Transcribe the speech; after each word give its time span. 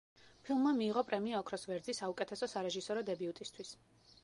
ფილმმა 0.45 0.71
მიიღო 0.77 1.03
პრემია 1.09 1.41
„ოქროს 1.43 1.67
ვერძი“ 1.73 1.95
საუკეთესო 1.99 2.51
სარეჟისორო 2.55 3.07
დებიუტისთვის. 3.13 3.79